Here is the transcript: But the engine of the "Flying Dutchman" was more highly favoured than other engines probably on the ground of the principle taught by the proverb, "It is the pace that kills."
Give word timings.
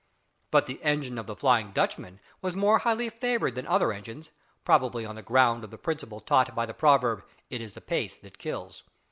But 0.49 0.65
the 0.65 0.81
engine 0.81 1.19
of 1.19 1.27
the 1.27 1.35
"Flying 1.35 1.73
Dutchman" 1.73 2.19
was 2.41 2.55
more 2.55 2.79
highly 2.79 3.07
favoured 3.07 3.53
than 3.53 3.67
other 3.67 3.93
engines 3.93 4.31
probably 4.65 5.05
on 5.05 5.13
the 5.13 5.21
ground 5.21 5.63
of 5.63 5.69
the 5.69 5.77
principle 5.77 6.19
taught 6.19 6.55
by 6.55 6.65
the 6.65 6.73
proverb, 6.73 7.23
"It 7.51 7.61
is 7.61 7.73
the 7.73 7.81
pace 7.81 8.17
that 8.17 8.39
kills." 8.39 8.81